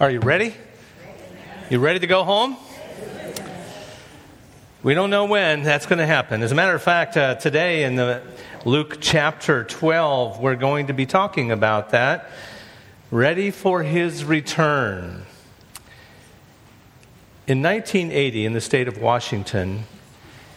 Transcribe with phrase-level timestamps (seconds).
[0.00, 0.54] Are you ready?
[1.68, 2.56] You ready to go home?
[4.82, 6.42] We don't know when that's going to happen.
[6.42, 8.22] As a matter of fact, uh, today in the
[8.64, 12.30] Luke chapter 12, we're going to be talking about that.
[13.10, 15.26] Ready for his return.
[17.46, 19.84] In 1980, in the state of Washington,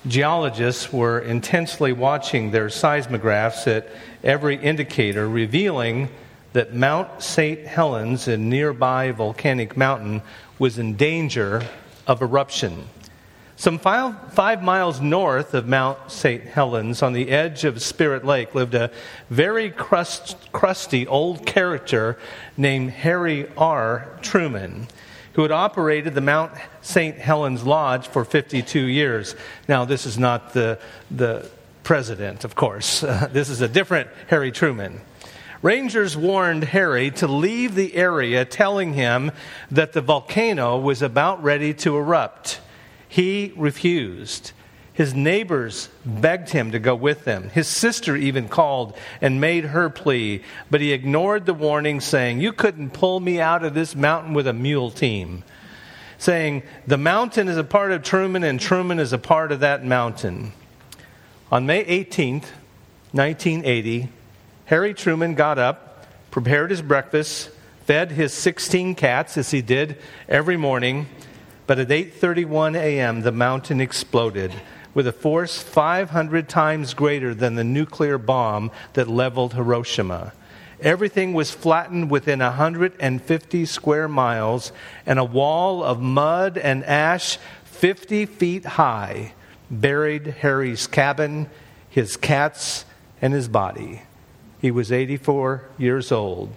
[0.08, 3.90] geologists were intensely watching their seismographs at
[4.24, 6.08] every indicator, revealing
[6.54, 7.66] that Mount St.
[7.66, 10.22] Helens, a nearby volcanic mountain,
[10.60, 11.68] was in danger
[12.08, 12.88] of eruption.
[13.56, 16.44] Some five, five, miles north of Mount St.
[16.44, 18.92] Helens, on the edge of Spirit Lake, lived a
[19.30, 22.18] very crust, crusty old character
[22.58, 24.10] named Harry R.
[24.22, 24.88] Truman,
[25.34, 26.52] who had operated the Mount
[26.82, 27.16] St.
[27.18, 29.36] Helens Lodge for 52 years.
[29.68, 30.80] Now, this is not the,
[31.10, 31.50] the
[31.84, 33.04] president, of course.
[33.04, 35.00] Uh, this is a different Harry Truman.
[35.64, 39.32] Rangers warned Harry to leave the area, telling him
[39.72, 42.60] that the volcano was about ready to erupt.
[43.08, 44.52] He refused.
[44.92, 47.50] His neighbors begged him to go with them.
[47.50, 52.52] His sister even called and made her plea, but he ignored the warning, saying, You
[52.52, 55.44] couldn't pull me out of this mountain with a mule team.
[56.18, 59.86] Saying, The mountain is a part of Truman, and Truman is a part of that
[59.86, 60.52] mountain.
[61.54, 62.48] On May 18th,
[63.14, 64.10] 1980,
[64.66, 67.50] Harry Truman got up, prepared his breakfast,
[67.86, 69.98] fed his 16 cats as he did
[70.30, 71.08] every morning,
[71.68, 73.22] but at 8:31 a.m.
[73.22, 74.54] the mountain exploded
[74.94, 80.32] with a force 500 times greater than the nuclear bomb that leveled Hiroshima.
[80.80, 84.72] Everything was flattened within 150 square miles,
[85.06, 89.34] and a wall of mud and ash 50 feet high
[89.70, 91.50] buried Harry's cabin,
[91.90, 92.86] his cats,
[93.22, 94.04] and his body.
[94.64, 96.50] He was 84 years old.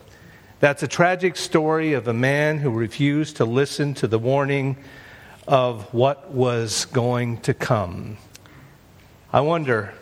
[0.61, 4.77] That's a tragic story of a man who refused to listen to the warning
[5.49, 8.17] of what was going to come.
[9.33, 9.93] I wonder,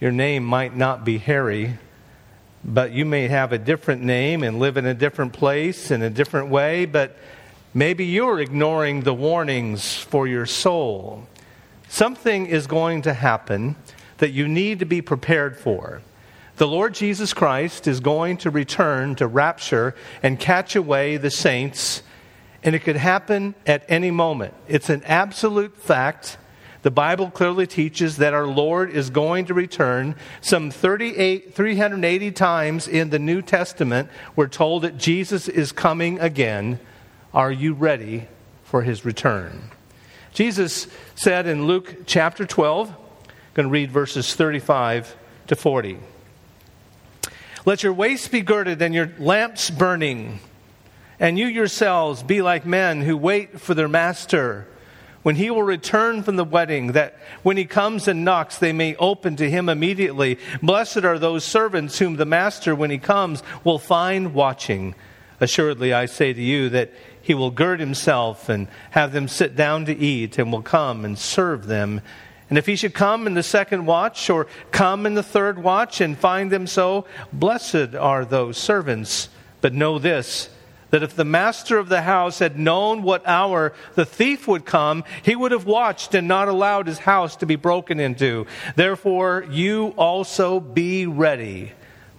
[0.00, 1.74] your name might not be Harry,
[2.64, 6.08] but you may have a different name and live in a different place in a
[6.08, 7.18] different way, but
[7.74, 11.26] maybe you're ignoring the warnings for your soul.
[11.86, 13.76] Something is going to happen
[14.16, 16.00] that you need to be prepared for.
[16.60, 22.02] The Lord Jesus Christ is going to return to rapture and catch away the saints,
[22.62, 24.52] and it could happen at any moment.
[24.68, 26.36] It's an absolute fact.
[26.82, 30.16] The Bible clearly teaches that our Lord is going to return.
[30.42, 36.78] Some 38, 380 times in the New Testament, we're told that Jesus is coming again.
[37.32, 38.28] Are you ready
[38.64, 39.70] for his return?
[40.34, 42.96] Jesus said in Luke chapter 12, I'm
[43.54, 45.16] going to read verses 35
[45.46, 45.98] to 40.
[47.64, 50.40] Let your waist be girded and your lamps burning.
[51.18, 54.66] And you yourselves be like men who wait for their master
[55.22, 58.96] when he will return from the wedding, that when he comes and knocks, they may
[58.96, 60.38] open to him immediately.
[60.62, 64.94] Blessed are those servants whom the master, when he comes, will find watching.
[65.38, 69.84] Assuredly, I say to you that he will gird himself and have them sit down
[69.86, 72.00] to eat, and will come and serve them
[72.50, 76.00] and if he should come in the second watch or come in the third watch
[76.00, 79.28] and find them so, blessed are those servants.
[79.60, 80.50] But know this
[80.90, 85.04] that if the master of the house had known what hour the thief would come,
[85.22, 88.44] he would have watched and not allowed his house to be broken into.
[88.74, 91.72] Therefore, you also be ready,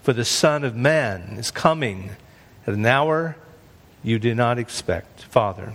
[0.04, 2.12] for the Son of Man is coming
[2.66, 3.36] at an hour
[4.04, 5.24] you did not expect.
[5.24, 5.74] Father,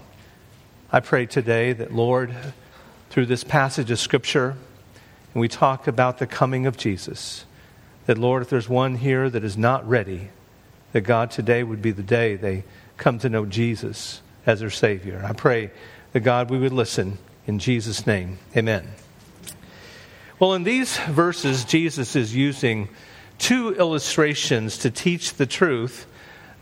[0.90, 2.34] I pray today that, Lord,
[3.16, 4.54] through this passage of Scripture,
[5.32, 7.46] and we talk about the coming of Jesus.
[8.04, 10.28] That, Lord, if there's one here that is not ready,
[10.92, 12.64] that God today would be the day they
[12.98, 15.24] come to know Jesus as their Savior.
[15.26, 15.70] I pray
[16.12, 17.16] that God, we would listen
[17.46, 18.36] in Jesus' name.
[18.54, 18.86] Amen.
[20.38, 22.86] Well, in these verses, Jesus is using
[23.38, 26.04] two illustrations to teach the truth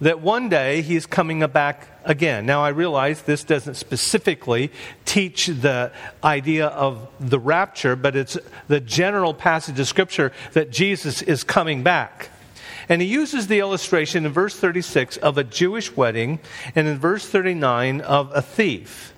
[0.00, 2.46] that one day he's coming back again.
[2.46, 4.70] Now, I realize this doesn't specifically
[5.04, 5.92] teach the
[6.22, 8.36] idea of the rapture, but it's
[8.68, 12.30] the general passage of Scripture that Jesus is coming back.
[12.88, 16.40] And he uses the illustration in verse 36 of a Jewish wedding
[16.74, 19.13] and in verse 39 of a thief.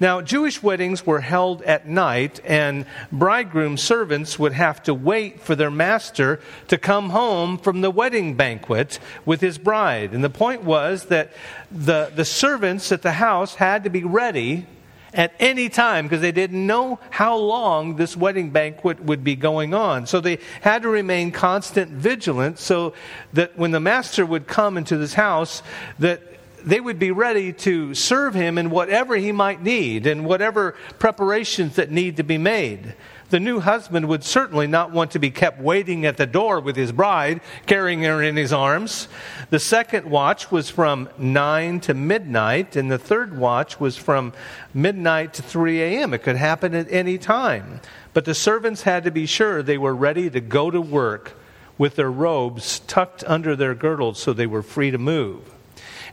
[0.00, 5.54] Now, Jewish weddings were held at night, and bridegroom servants would have to wait for
[5.54, 10.12] their master to come home from the wedding banquet with his bride.
[10.12, 11.32] And the point was that
[11.70, 14.66] the, the servants at the house had to be ready
[15.14, 19.72] at any time because they didn't know how long this wedding banquet would be going
[19.72, 20.06] on.
[20.06, 22.94] So they had to remain constant vigilant so
[23.32, 25.62] that when the master would come into this house
[26.00, 26.20] that
[26.64, 31.76] they would be ready to serve him in whatever he might need and whatever preparations
[31.76, 32.94] that need to be made.
[33.30, 36.76] The new husband would certainly not want to be kept waiting at the door with
[36.76, 39.08] his bride, carrying her in his arms.
[39.50, 44.32] The second watch was from 9 to midnight, and the third watch was from
[44.72, 46.14] midnight to 3 a.m.
[46.14, 47.80] It could happen at any time.
[48.12, 51.36] But the servants had to be sure they were ready to go to work
[51.76, 55.50] with their robes tucked under their girdles so they were free to move.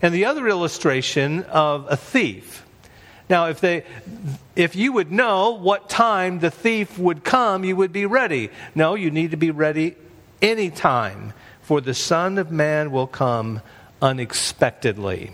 [0.02, 2.66] And the other illustration of a thief.
[3.30, 3.84] Now, if, they,
[4.56, 8.50] if you would know what time the thief would come, you would be ready.
[8.74, 9.94] No, you need to be ready
[10.42, 11.32] anytime,
[11.62, 13.62] for the Son of Man will come
[14.02, 15.32] unexpectedly.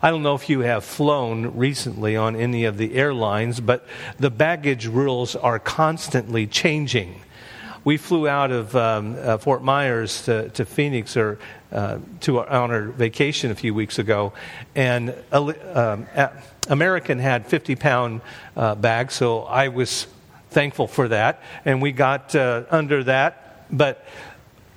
[0.00, 3.86] I don't know if you have flown recently on any of the airlines, but
[4.18, 7.20] the baggage rules are constantly changing
[7.84, 11.38] we flew out of um, uh, Fort Myers to, to Phoenix or
[11.72, 14.32] uh, to on our vacation a few weeks ago,
[14.74, 16.06] and um,
[16.68, 18.20] American had 50 pound
[18.56, 20.06] uh, bags, so I was
[20.50, 23.66] thankful for that, and we got uh, under that.
[23.70, 24.04] But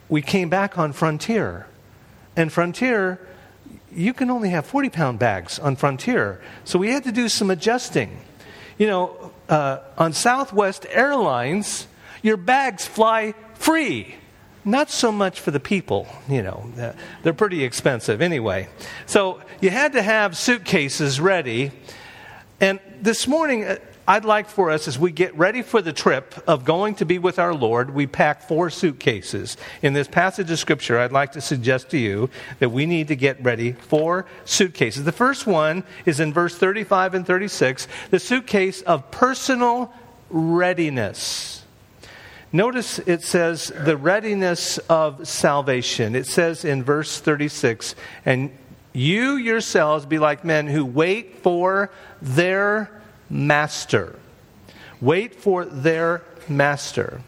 [0.09, 1.67] we came back on Frontier,
[2.35, 3.19] and Frontier.
[3.91, 6.41] You can only have 40 pound bags on Frontier.
[6.63, 8.19] So we had to do some adjusting.
[8.77, 11.87] You know, uh, on Southwest Airlines,
[12.23, 14.15] your bags fly free.
[14.65, 16.71] Not so much for the people, you know,
[17.21, 18.69] they're pretty expensive anyway.
[19.05, 21.71] So you had to have suitcases ready.
[22.61, 23.77] And this morning, uh,
[24.07, 27.19] I'd like for us, as we get ready for the trip of going to be
[27.19, 29.55] with our Lord, we pack four suitcases.
[29.81, 32.29] In this passage of Scripture, I'd like to suggest to you
[32.59, 35.05] that we need to get ready four suitcases.
[35.05, 39.93] The first one is in verse 35 and 36 the suitcase of personal
[40.29, 41.62] readiness.
[42.55, 46.15] Notice it says the readiness of salvation.
[46.15, 47.95] It says in verse 36,
[48.25, 48.51] and
[48.93, 51.89] you yourselves be like men who wait for
[52.21, 54.15] their master.
[55.01, 57.21] Wait for their master.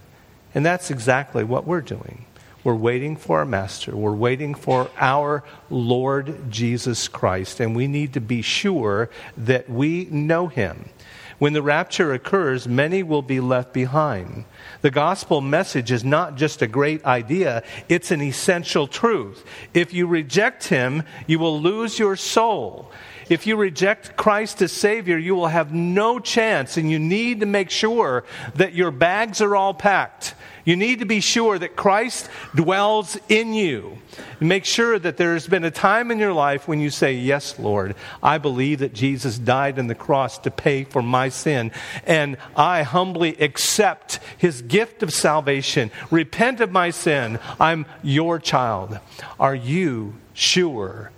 [0.53, 2.25] And that's exactly what we're doing.
[2.63, 3.95] We're waiting for our master.
[3.95, 7.59] We're waiting for our Lord Jesus Christ.
[7.59, 10.89] And we need to be sure that we know him.
[11.37, 14.45] When the rapture occurs, many will be left behind.
[14.81, 19.43] The gospel message is not just a great idea, it's an essential truth.
[19.73, 22.91] If you reject him, you will lose your soul.
[23.27, 27.45] If you reject Christ as Savior, you will have no chance, and you need to
[27.45, 28.23] make sure
[28.55, 30.35] that your bags are all packed
[30.65, 33.99] you need to be sure that Christ dwells in you.
[34.39, 37.95] Make sure that there's been a time in your life when you say, Yes, Lord,
[38.21, 41.71] I believe that Jesus died on the cross to pay for my sin,
[42.05, 45.91] and I humbly accept his gift of salvation.
[46.09, 47.39] Repent of my sin.
[47.59, 48.99] I'm your child.
[49.39, 51.11] Are you sure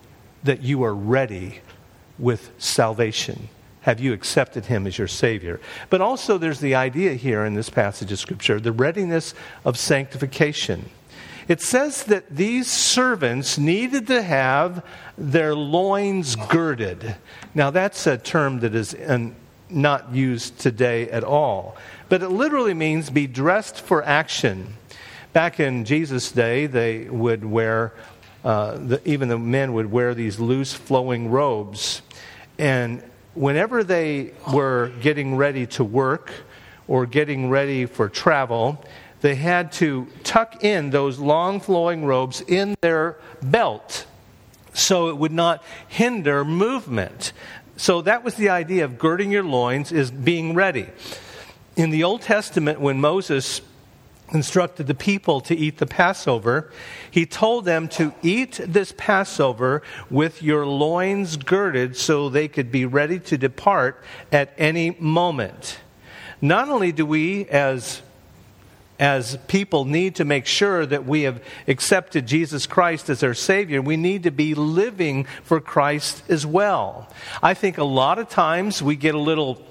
[0.43, 1.61] that you are ready
[2.19, 3.49] with salvation?
[3.87, 5.61] Have you accepted him as your Savior?
[5.89, 10.89] But also, there's the idea here in this passage of Scripture the readiness of sanctification.
[11.47, 14.83] It says that these servants needed to have
[15.17, 17.15] their loins girded.
[17.55, 18.93] Now, that's a term that is
[19.69, 21.77] not used today at all,
[22.09, 24.75] but it literally means be dressed for action.
[25.31, 27.93] Back in Jesus' day, they would wear,
[28.43, 32.01] uh, the, even the men would wear these loose flowing robes.
[32.59, 33.01] And
[33.37, 36.31] whenever they were getting ready to work
[36.87, 38.83] or getting ready for travel,
[39.21, 44.05] they had to tuck in those long flowing robes in their belt
[44.73, 47.33] so it would not hinder movement.
[47.77, 50.87] So that was the idea of girding your loins is being ready.
[51.75, 53.61] In the Old Testament, when Moses
[54.33, 56.71] instructed the people to eat the Passover,
[57.09, 62.85] he told them to eat this Passover with your loins girded so they could be
[62.85, 65.79] ready to depart at any moment.
[66.41, 68.01] Not only do we, as
[68.99, 73.79] as people need to make sure that we have accepted Jesus Christ as our Savior,
[73.79, 77.07] we need to be living for Christ as well.
[77.43, 79.63] I think a lot of times we get a little,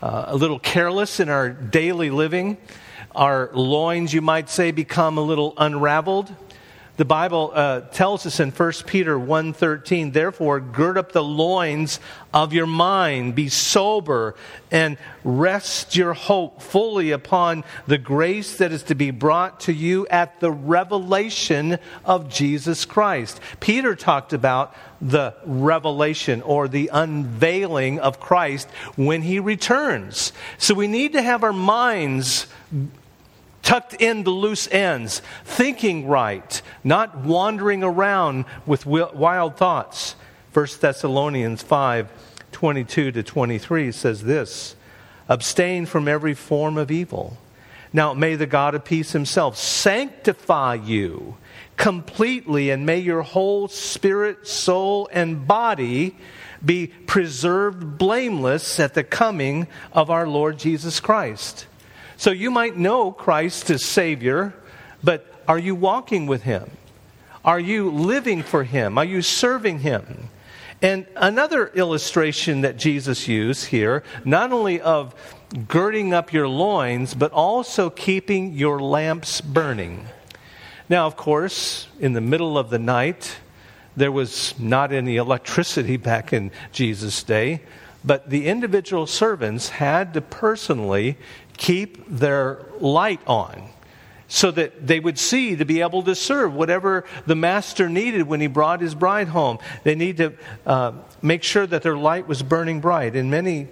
[0.00, 2.58] uh, a little careless in our daily living
[3.18, 6.32] our loins, you might say, become a little unraveled.
[6.98, 12.00] The Bible uh, tells us in 1 Peter 1.13, therefore gird up the loins
[12.34, 14.34] of your mind, be sober,
[14.72, 20.08] and rest your hope fully upon the grace that is to be brought to you
[20.08, 23.40] at the revelation of Jesus Christ.
[23.60, 30.32] Peter talked about the revelation or the unveiling of Christ when he returns.
[30.58, 32.48] So we need to have our minds
[33.68, 40.16] tucked in the loose ends, thinking right, not wandering around with wild thoughts.
[40.54, 42.10] 1 Thessalonians 5
[42.50, 44.74] 22 to 23 says this
[45.28, 47.36] Abstain from every form of evil.
[47.92, 51.36] Now may the God of peace himself sanctify you
[51.76, 56.16] completely, and may your whole spirit, soul, and body
[56.64, 61.66] be preserved blameless at the coming of our Lord Jesus Christ.
[62.18, 64.52] So you might know Christ as Savior,
[65.04, 66.68] but are you walking with Him?
[67.44, 68.98] Are you living for Him?
[68.98, 70.28] Are you serving Him?
[70.82, 75.14] And another illustration that Jesus used here, not only of
[75.68, 80.04] girding up your loins, but also keeping your lamps burning.
[80.88, 83.36] Now, of course, in the middle of the night,
[83.96, 87.60] there was not any electricity back in Jesus' day,
[88.04, 91.16] but the individual servants had to personally
[91.58, 93.68] keep their light on
[94.28, 98.40] so that they would see to be able to serve whatever the master needed when
[98.40, 99.58] he brought his bride home.
[99.84, 100.34] They need to
[100.66, 103.16] uh, make sure that their light was burning bright.
[103.16, 103.68] And many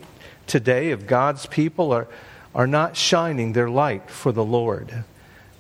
[0.47, 2.09] today of God's people are,
[2.55, 5.05] are not shining their light for the Lord.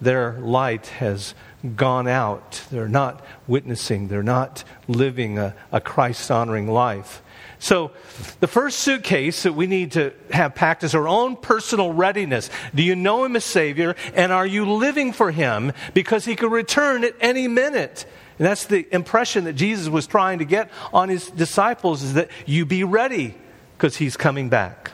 [0.00, 1.34] Their light has
[1.74, 2.64] gone out.
[2.70, 4.08] They're not witnessing.
[4.08, 7.22] They're not living a, a Christ honoring life.
[7.58, 7.92] So,
[8.40, 12.50] the first suitcase that we need to have packed is our own personal readiness.
[12.74, 13.96] Do you know Him as Savior?
[14.14, 15.72] And are you living for Him?
[15.94, 18.06] Because He could return at any minute.
[18.38, 22.28] And that's the impression that Jesus was trying to get on His disciples is that
[22.44, 23.34] you be ready
[23.76, 24.92] because He's coming back.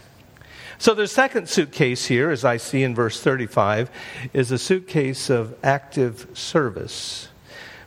[0.78, 3.90] So, the second suitcase here, as I see in verse 35,
[4.32, 7.28] is a suitcase of active service.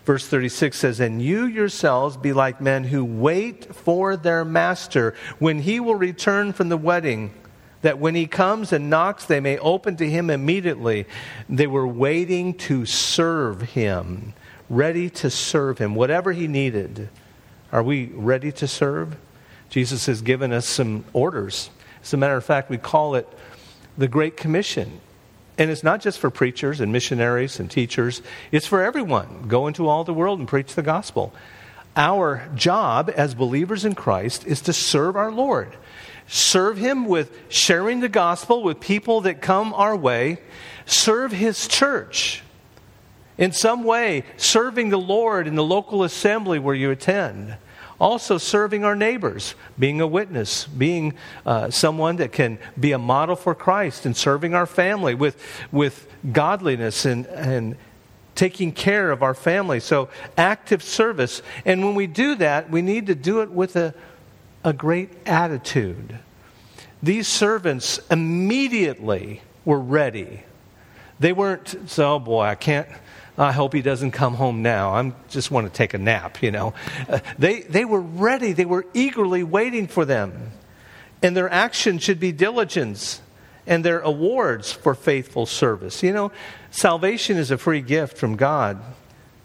[0.05, 5.59] Verse 36 says, And you yourselves be like men who wait for their master when
[5.59, 7.33] he will return from the wedding,
[7.81, 11.07] that when he comes and knocks, they may open to him immediately.
[11.49, 14.33] They were waiting to serve him,
[14.69, 17.09] ready to serve him, whatever he needed.
[17.71, 19.17] Are we ready to serve?
[19.69, 21.71] Jesus has given us some orders.
[22.03, 23.27] As a matter of fact, we call it
[23.97, 25.01] the Great Commission.
[25.57, 28.21] And it's not just for preachers and missionaries and teachers,
[28.51, 29.47] it's for everyone.
[29.47, 31.33] Go into all the world and preach the gospel.
[31.95, 35.75] Our job as believers in Christ is to serve our Lord.
[36.27, 40.39] Serve Him with sharing the gospel with people that come our way.
[40.85, 42.43] Serve His church.
[43.37, 47.57] In some way, serving the Lord in the local assembly where you attend.
[47.99, 51.13] Also, serving our neighbors, being a witness, being
[51.45, 56.07] uh, someone that can be a model for Christ, and serving our family with, with
[56.31, 57.77] godliness and, and
[58.35, 59.79] taking care of our family.
[59.79, 61.41] So, active service.
[61.63, 63.93] And when we do that, we need to do it with a,
[64.63, 66.19] a great attitude.
[67.01, 70.43] These servants immediately were ready.
[71.19, 72.87] They weren't, so, oh boy, I can't.
[73.37, 74.91] I hope he doesn't come home now.
[74.91, 76.73] I just want to take a nap, you know.
[77.09, 80.51] Uh, they, they were ready, they were eagerly waiting for them.
[81.21, 83.21] And their action should be diligence
[83.67, 86.03] and their awards for faithful service.
[86.03, 86.31] You know,
[86.71, 88.81] salvation is a free gift from God,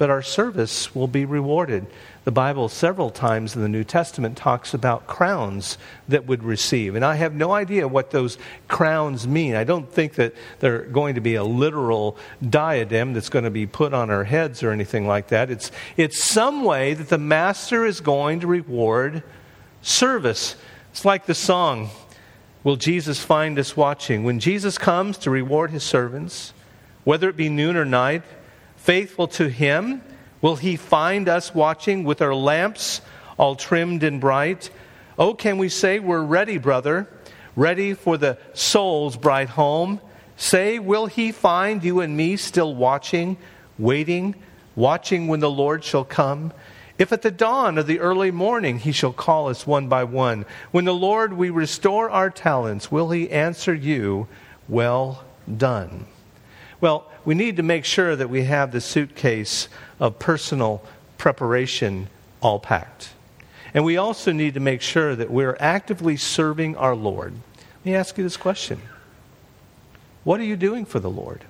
[0.00, 1.86] but our service will be rewarded.
[2.24, 5.76] The Bible, several times in the New Testament, talks about crowns
[6.08, 6.94] that would receive.
[6.94, 9.54] And I have no idea what those crowns mean.
[9.54, 12.16] I don't think that they're going to be a literal
[12.48, 15.50] diadem that's going to be put on our heads or anything like that.
[15.50, 19.22] It's, it's some way that the Master is going to reward
[19.82, 20.56] service.
[20.92, 21.90] It's like the song,
[22.64, 24.24] Will Jesus Find Us Watching?
[24.24, 26.54] When Jesus comes to reward his servants,
[27.04, 28.22] whether it be noon or night,
[28.82, 30.02] faithful to him,
[30.42, 33.02] Will he find us watching with our lamps
[33.38, 34.70] all trimmed and bright?
[35.18, 37.08] Oh, can we say we're ready, brother,
[37.54, 40.00] ready for the soul's bright home?
[40.36, 43.36] Say, will he find you and me still watching,
[43.78, 44.34] waiting,
[44.74, 46.54] watching when the Lord shall come?
[46.96, 50.46] If at the dawn of the early morning he shall call us one by one,
[50.70, 54.26] when the Lord we restore our talents, will he answer you,
[54.68, 56.06] Well done?
[56.80, 59.68] Well, we need to make sure that we have the suitcase
[59.98, 60.82] of personal
[61.18, 62.08] preparation
[62.40, 63.10] all packed.
[63.74, 67.34] And we also need to make sure that we're actively serving our Lord.
[67.56, 68.80] Let me ask you this question
[70.24, 71.44] What are you doing for the Lord?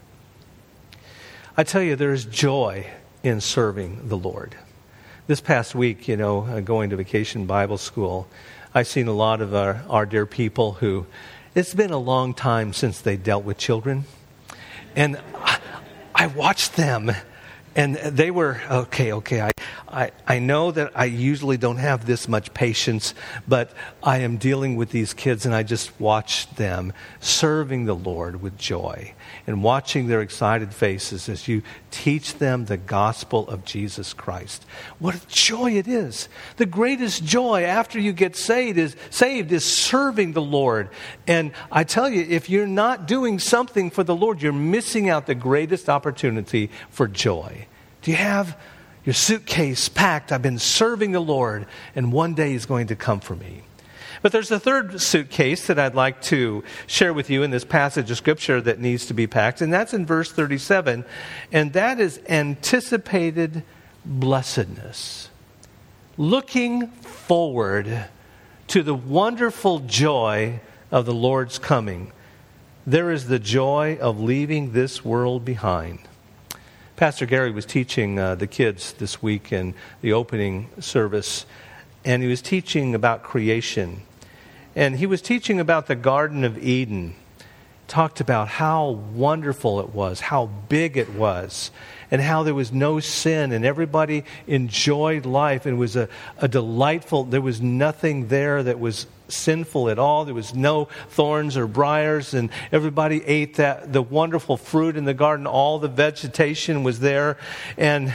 [1.57, 2.87] I tell you, there's joy
[3.23, 4.57] in serving the Lord.
[5.27, 8.27] This past week, you know, uh, going to vacation Bible school,
[8.75, 11.07] I've seen a lot of our, our dear people who,
[11.55, 14.05] it's been a long time since they dealt with children.
[14.97, 15.59] And I,
[16.15, 17.13] I watched them
[17.77, 19.53] and they were okay okay I,
[19.89, 23.15] I, I know that i usually don't have this much patience
[23.47, 23.73] but
[24.03, 28.59] i am dealing with these kids and i just watched them serving the lord with
[28.59, 29.15] joy
[29.47, 34.65] and watching their excited faces as you teach them the gospel of jesus christ.
[34.99, 36.29] What a joy it is.
[36.57, 40.91] The greatest joy after you get saved is saved is serving the lord.
[41.27, 45.27] And i tell you if you're not doing something for the lord you're missing out
[45.27, 47.67] the greatest opportunity for joy
[48.03, 48.57] do you have
[49.05, 50.33] your suitcase packed?
[50.33, 53.63] I've been serving the Lord, and one day He's going to come for me.
[54.23, 58.11] But there's a third suitcase that I'd like to share with you in this passage
[58.11, 61.05] of Scripture that needs to be packed, and that's in verse 37,
[61.53, 63.63] and that is anticipated
[64.05, 65.31] blessedness.
[66.19, 68.07] Looking forward
[68.69, 72.13] to the wonderful joy of the Lord's coming.
[72.87, 76.01] There is the joy of leaving this world behind.
[77.01, 81.47] Pastor Gary was teaching uh, the kids this week in the opening service,
[82.05, 84.03] and he was teaching about creation.
[84.77, 87.15] And he was teaching about the Garden of Eden.
[87.89, 91.71] Talked about how wonderful it was, how big it was,
[92.11, 96.49] and how there was no sin, and everybody enjoyed life, and it was a, a
[96.49, 100.25] delightful, there was nothing there that was sinful at all.
[100.25, 105.15] There was no thorns or briars, and everybody ate that the wonderful fruit in the
[105.15, 105.47] garden.
[105.47, 107.37] All the vegetation was there,
[107.77, 108.15] and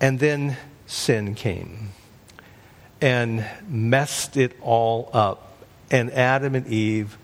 [0.00, 0.56] and then
[0.86, 1.90] sin came
[3.00, 5.52] and messed it all up.
[5.90, 7.16] And Adam and Eve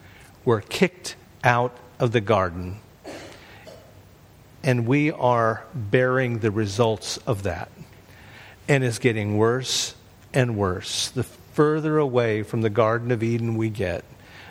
[0.44, 2.78] were kicked out of the garden.
[4.62, 7.70] And we are bearing the results of that.
[8.66, 9.94] And it's getting worse
[10.32, 11.10] and worse.
[11.10, 14.04] The further away from the Garden of Eden we get,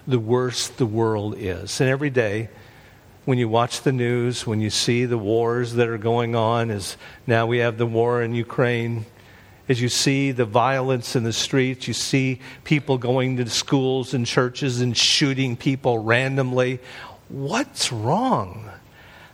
[0.08, 1.80] the worse the world is.
[1.80, 2.50] And every day,
[3.26, 6.98] when you watch the news, when you see the wars that are going on, as
[7.28, 9.06] now we have the war in Ukraine,
[9.70, 14.26] as you see the violence in the streets, you see people going to schools and
[14.26, 16.80] churches and shooting people randomly.
[17.30, 18.70] What's wrong?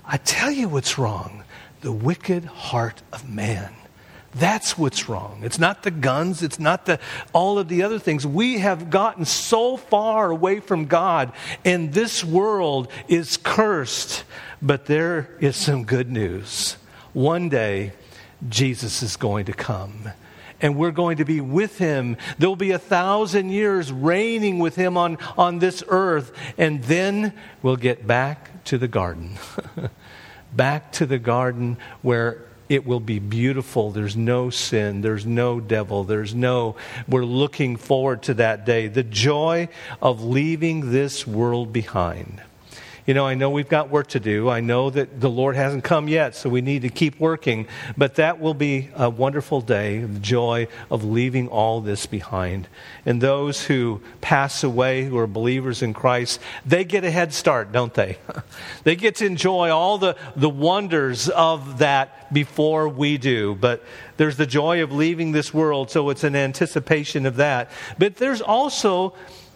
[0.05, 1.43] I tell you what's wrong
[1.81, 3.73] the wicked heart of man.
[4.35, 5.41] That's what's wrong.
[5.43, 6.99] It's not the guns, it's not the
[7.33, 8.27] all of the other things.
[8.27, 11.31] We have gotten so far away from God
[11.65, 14.23] and this world is cursed.
[14.61, 16.77] But there is some good news.
[17.13, 17.93] One day
[18.47, 20.09] Jesus is going to come
[20.61, 22.17] and we're going to be with him.
[22.37, 27.77] There'll be a thousand years reigning with him on, on this earth, and then we'll
[27.77, 29.37] get back to the garden.
[30.53, 33.91] back to the garden where it will be beautiful.
[33.91, 35.01] There's no sin.
[35.01, 36.03] There's no devil.
[36.03, 36.75] There's no.
[37.07, 38.87] We're looking forward to that day.
[38.87, 39.69] The joy
[40.01, 42.41] of leaving this world behind
[43.09, 44.49] you know, I know we've got work to do.
[44.49, 47.65] I know that the Lord hasn't come yet, so we need to keep working.
[47.97, 52.67] But that will be a wonderful day, the joy of leaving all this behind.
[53.07, 57.71] And those who pass away, who are believers in Christ, they get a head start,
[57.71, 58.19] don't they?
[58.83, 63.55] they get to enjoy all the, the wonders of that before we do.
[63.55, 63.83] But
[64.17, 67.71] there's the joy of leaving this world, so it's an anticipation of that.
[67.97, 69.15] But there's also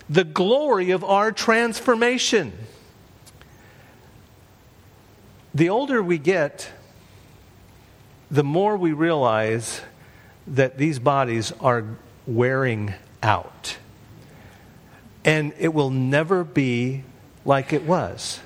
[0.10, 2.52] the glory of our transformation
[5.54, 6.70] the older we get,
[8.32, 9.82] the more we realize
[10.48, 11.86] that these bodies are
[12.26, 13.78] wearing out.
[15.24, 17.04] And it will never be
[17.46, 18.40] like it was.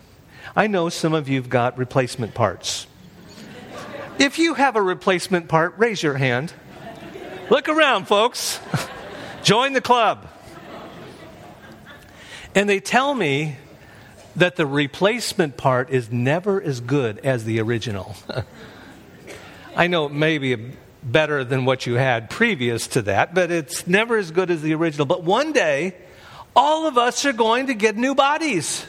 [0.56, 2.88] I know some of you've got replacement parts.
[4.20, 6.54] If you have a replacement part, raise your hand.
[7.50, 8.60] Look around, folks.
[9.44, 10.28] Join the club.
[12.54, 13.58] And they tell me
[14.38, 18.16] that the replacement part is never as good as the original.
[19.76, 20.74] I know it may be
[21.04, 24.74] better than what you had previous to that, but it's never as good as the
[24.76, 25.08] original.
[25.08, 25.96] But one day,
[26.56, 28.86] all of us are going to get new bodies.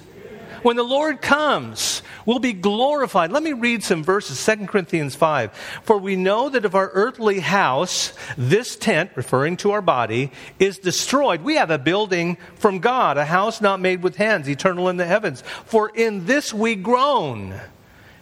[0.62, 3.30] When the Lord comes, we'll be glorified.
[3.30, 5.52] Let me read some verses, 2 Corinthians 5.
[5.82, 10.78] For we know that if our earthly house, this tent, referring to our body, is
[10.78, 14.96] destroyed, we have a building from God, a house not made with hands, eternal in
[14.96, 15.42] the heavens.
[15.64, 17.58] For in this we groan.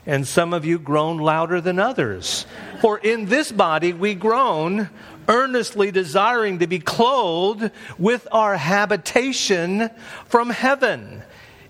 [0.05, 2.47] And some of you groan louder than others.
[2.81, 4.91] For in this body we groan,
[5.27, 9.91] earnestly desiring to be clothed with our habitation
[10.27, 11.23] from heaven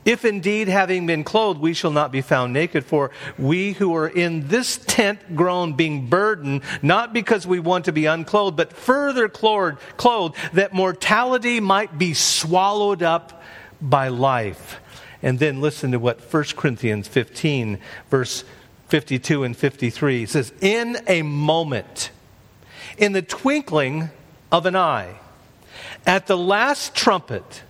[0.06, 4.06] if indeed, having been clothed, we shall not be found naked, for we who are
[4.06, 9.28] in this tent groan, being burdened, not because we want to be unclothed, but further
[9.28, 13.42] clothed, that mortality might be swallowed up
[13.82, 14.80] by life.
[15.22, 18.44] And then listen to what 1 Corinthians 15, verse
[18.86, 20.26] 52 and 53.
[20.26, 22.10] Says, In a moment,
[22.96, 24.10] in the twinkling
[24.52, 25.18] of an eye,
[26.06, 27.64] at the last trumpet,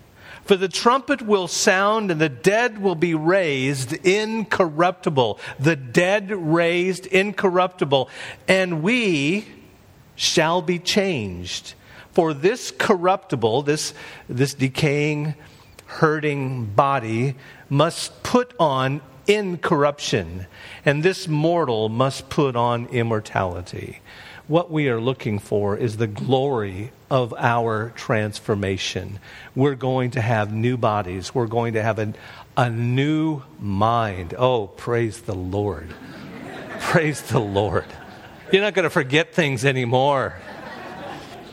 [0.46, 5.40] for the trumpet will sound, and the dead will be raised incorruptible.
[5.58, 8.08] The dead raised incorruptible.
[8.46, 9.46] And we
[10.14, 11.74] shall be changed.
[12.12, 13.92] For this corruptible, this,
[14.28, 15.34] this decaying,
[15.86, 17.34] hurting body,
[17.68, 20.46] must put on incorruption,
[20.84, 24.00] and this mortal must put on immortality
[24.48, 29.18] what we are looking for is the glory of our transformation.
[29.54, 32.14] We're going to have new bodies, we're going to have a,
[32.56, 34.34] a new mind.
[34.38, 35.92] Oh, praise the Lord!
[36.80, 37.86] praise the Lord.
[38.52, 40.36] You're not going to forget things anymore.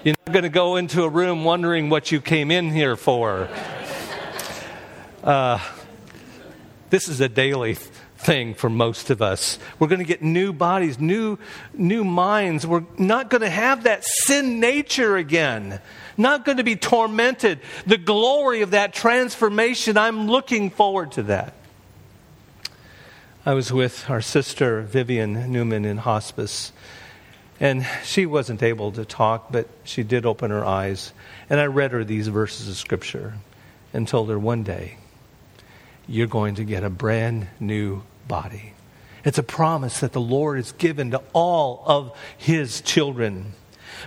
[0.04, 3.50] You're not going to go into a room wondering what you came in here for.
[5.24, 5.60] Uh,
[6.90, 7.78] this is a daily
[8.24, 9.60] thing for most of us.
[9.80, 11.38] We're going to get new bodies, new,
[11.74, 12.66] new minds.
[12.66, 15.80] We're not going to have that sin nature again.
[16.18, 17.60] Not going to be tormented.
[17.86, 21.54] The glory of that transformation, I'm looking forward to that.
[23.46, 26.72] I was with our sister Vivian Newman in hospice,
[27.60, 31.12] and she wasn't able to talk, but she did open her eyes.
[31.50, 33.34] And I read her these verses of Scripture
[33.94, 34.98] and told her one day,
[36.08, 38.74] you're going to get a brand new body.
[39.24, 43.54] It's a promise that the Lord has given to all of his children.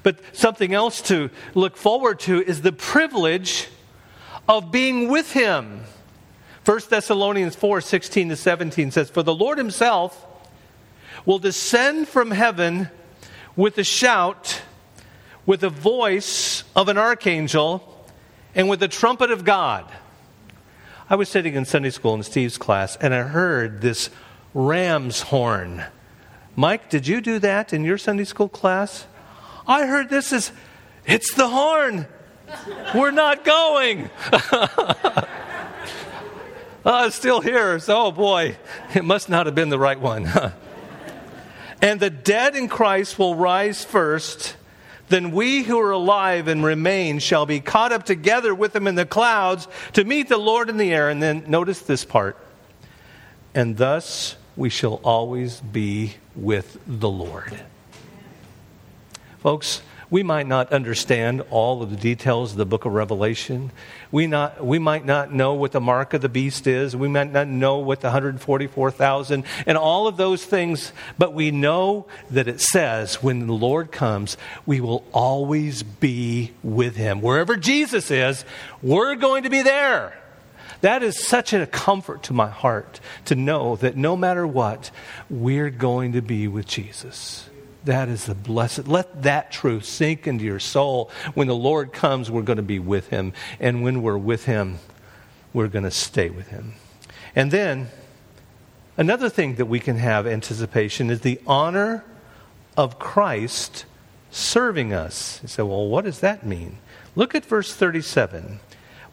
[0.02, 3.68] But something else to look forward to is the privilege
[4.48, 5.82] of being with him.
[6.64, 10.26] 1 Thessalonians 4 16 to 17 says, For the Lord himself
[11.24, 12.90] will descend from heaven
[13.54, 14.62] with a shout,
[15.46, 18.04] with the voice of an archangel,
[18.54, 19.90] and with the trumpet of God.
[21.08, 24.10] I was sitting in Sunday school in Steve's class and I heard this
[24.54, 25.84] ram's horn.
[26.56, 29.06] Mike, did you do that in your Sunday school class?
[29.68, 30.50] I heard this is,
[31.04, 32.08] it's the horn.
[32.92, 34.10] We're not going.
[36.84, 37.78] oh, still here.
[37.78, 38.56] So, oh boy,
[38.92, 40.28] it must not have been the right one.
[41.82, 44.56] and the dead in Christ will rise first
[45.08, 48.94] then we who are alive and remain shall be caught up together with them in
[48.94, 51.08] the clouds to meet the Lord in the air.
[51.08, 52.36] And then notice this part.
[53.54, 57.60] And thus we shall always be with the Lord.
[59.38, 63.72] Folks, we might not understand all of the details of the book of Revelation.
[64.12, 66.94] We, not, we might not know what the mark of the beast is.
[66.94, 72.06] We might not know what the 144,000 and all of those things, but we know
[72.30, 77.20] that it says when the Lord comes, we will always be with him.
[77.20, 78.44] Wherever Jesus is,
[78.82, 80.16] we're going to be there.
[80.82, 84.90] That is such a comfort to my heart to know that no matter what,
[85.28, 87.48] we're going to be with Jesus.
[87.86, 88.88] That is the blessed.
[88.88, 91.08] Let that truth sink into your soul.
[91.34, 93.32] When the Lord comes, we're going to be with him.
[93.60, 94.80] And when we're with him,
[95.52, 96.74] we're going to stay with him.
[97.36, 97.88] And then,
[98.96, 102.04] another thing that we can have anticipation is the honor
[102.76, 103.84] of Christ
[104.32, 105.38] serving us.
[105.42, 106.78] You say, well, what does that mean?
[107.14, 108.58] Look at verse 37.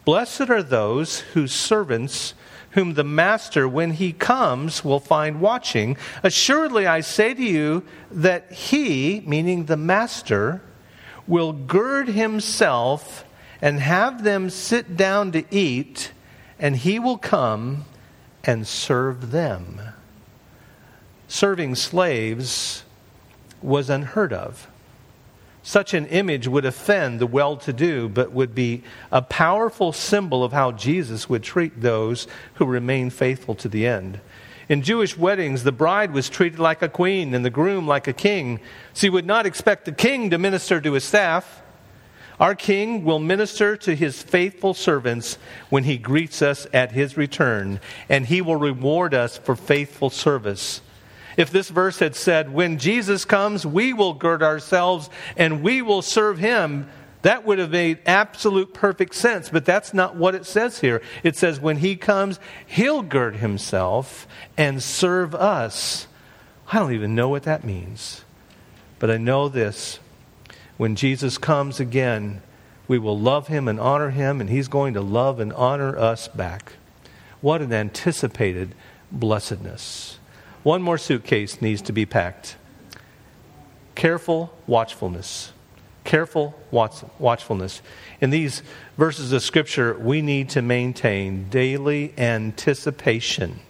[0.04, 2.34] Blessed are those whose servants
[2.74, 5.96] whom the master, when he comes, will find watching.
[6.22, 10.60] Assuredly, I say to you that he, meaning the master,
[11.26, 13.24] will gird himself
[13.62, 16.12] and have them sit down to eat,
[16.58, 17.84] and he will come
[18.42, 19.80] and serve them.
[21.28, 22.84] Serving slaves
[23.62, 24.68] was unheard of.
[25.66, 30.44] Such an image would offend the well to do, but would be a powerful symbol
[30.44, 34.20] of how Jesus would treat those who remain faithful to the end.
[34.68, 38.12] In Jewish weddings, the bride was treated like a queen and the groom like a
[38.12, 38.60] king.
[38.92, 41.62] So you would not expect the king to minister to his staff.
[42.38, 45.38] Our king will minister to his faithful servants
[45.70, 50.82] when he greets us at his return, and he will reward us for faithful service.
[51.36, 56.02] If this verse had said, When Jesus comes, we will gird ourselves and we will
[56.02, 56.88] serve him,
[57.22, 59.48] that would have made absolute perfect sense.
[59.48, 61.00] But that's not what it says here.
[61.22, 66.06] It says, When he comes, he'll gird himself and serve us.
[66.70, 68.24] I don't even know what that means.
[68.98, 70.00] But I know this
[70.76, 72.42] when Jesus comes again,
[72.88, 76.28] we will love him and honor him, and he's going to love and honor us
[76.28, 76.74] back.
[77.40, 78.74] What an anticipated
[79.10, 80.18] blessedness.
[80.64, 82.56] One more suitcase needs to be packed.
[83.94, 85.52] Careful watchfulness.
[86.04, 87.82] Careful watch, watchfulness.
[88.20, 88.62] In these
[88.96, 93.60] verses of Scripture, we need to maintain daily anticipation.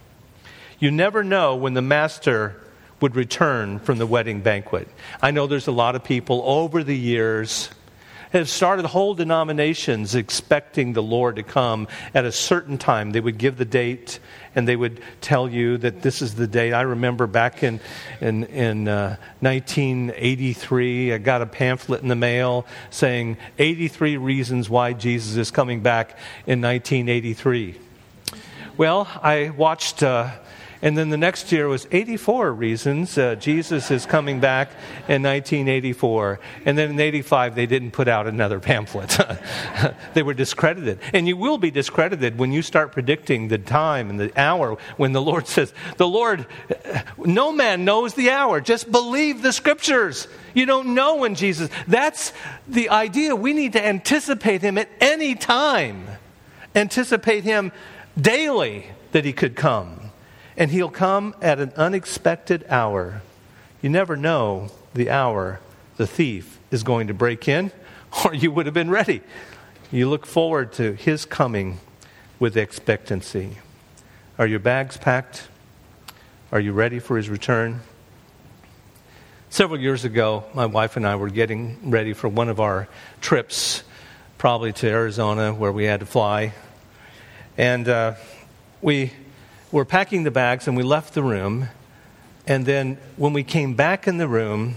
[0.79, 2.61] You never know when the Master
[3.01, 4.89] would return from the wedding banquet.
[5.21, 7.71] I know there's a lot of people over the years
[8.38, 13.12] have started whole denominations expecting the Lord to come at a certain time.
[13.12, 14.18] They would give the date
[14.57, 16.73] and they would tell you that this is the date.
[16.73, 17.81] I remember back in,
[18.20, 24.92] in, in uh, 1983, I got a pamphlet in the mail saying 83 reasons why
[24.92, 27.79] Jesus is coming back in 1983.
[28.77, 30.03] Well, I watched.
[30.03, 30.31] Uh,
[30.85, 34.68] and then the next year was 84 reasons uh, Jesus is coming back
[35.09, 36.38] in 1984.
[36.66, 39.18] And then in 85, they didn't put out another pamphlet.
[40.14, 40.99] they were discredited.
[41.14, 45.12] And you will be discredited when you start predicting the time and the hour when
[45.12, 46.44] the Lord says, The Lord,
[47.16, 48.61] no man knows the hour.
[48.61, 50.29] Just believe the scriptures.
[50.53, 51.70] You don't know when Jesus.
[51.88, 52.35] That's
[52.68, 53.35] the idea.
[53.35, 56.07] We need to anticipate him at any time,
[56.75, 57.73] anticipate him
[58.20, 60.04] daily that he could come
[60.57, 63.23] and he'll come at an unexpected hour.
[63.83, 65.61] You never know the hour
[65.97, 67.71] the thief is going to break in,
[68.25, 69.23] or you would have been ready.
[69.90, 71.79] You look forward to his coming
[72.38, 73.59] with expectancy.
[74.38, 75.49] Are your bags packed?
[76.51, 77.81] Are you ready for his return?
[79.51, 82.88] Several years ago, my wife and I were getting ready for one of our
[83.21, 83.85] trips,
[84.37, 86.53] probably to Arizona, where we had to fly.
[87.57, 88.14] And uh,
[88.83, 89.12] we
[89.75, 91.69] were packing the bags and we left the room.
[92.47, 94.77] And then when we came back in the room,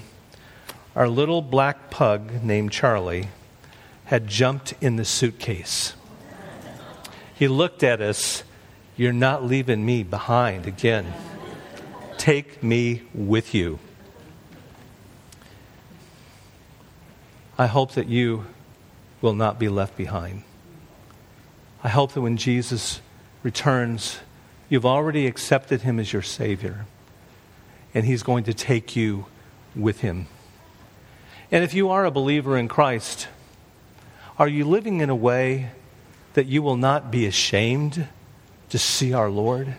[0.95, 3.27] our little black pug named Charlie
[4.05, 5.93] had jumped in the suitcase.
[7.35, 8.43] He looked at us,
[8.95, 11.13] You're not leaving me behind again.
[12.17, 13.77] Take me with you.
[17.55, 18.47] I hope that you
[19.21, 20.41] will not be left behind.
[21.83, 22.99] I hope that when Jesus
[23.43, 24.21] returns,
[24.69, 26.85] You've already accepted him as your Savior,
[27.93, 29.25] and he's going to take you
[29.75, 30.27] with him.
[31.51, 33.27] And if you are a believer in Christ,
[34.37, 35.71] are you living in a way
[36.33, 38.07] that you will not be ashamed
[38.69, 39.73] to see our Lord?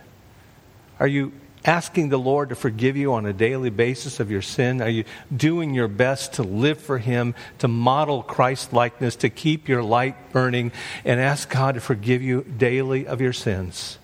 [0.99, 1.33] Are you
[1.65, 4.81] asking the Lord to forgive you on a daily basis of your sin?
[4.81, 9.69] Are you doing your best to live for Him, to model Christ likeness, to keep
[9.69, 10.73] your light burning,
[11.05, 13.99] and ask God to forgive you daily of your sins?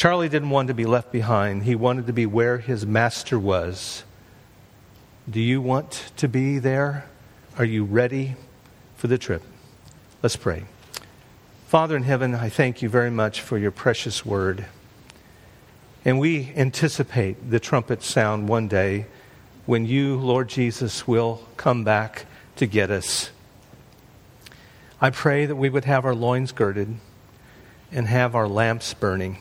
[0.00, 1.64] Charlie didn't want to be left behind.
[1.64, 4.02] He wanted to be where his master was.
[5.28, 7.04] Do you want to be there?
[7.58, 8.36] Are you ready
[8.96, 9.42] for the trip?
[10.22, 10.64] Let's pray.
[11.66, 14.64] Father in heaven, I thank you very much for your precious word.
[16.02, 19.04] And we anticipate the trumpet sound one day
[19.66, 22.24] when you, Lord Jesus, will come back
[22.56, 23.32] to get us.
[24.98, 26.96] I pray that we would have our loins girded
[27.92, 29.36] and have our lamps burning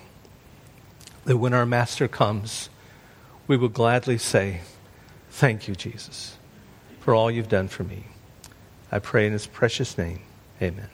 [1.30, 2.72] that when our Master comes,
[3.46, 4.62] we will gladly say,
[5.30, 6.40] Thank you, Jesus,
[7.02, 8.06] for all you've done for me.
[8.92, 10.22] I pray in his precious name.
[10.60, 10.90] Amen.